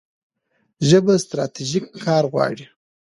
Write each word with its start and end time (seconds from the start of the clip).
ژبه 0.87 1.13
ستراتیژیک 1.25 1.85
کار 2.05 2.23
غواړي. 2.31 2.65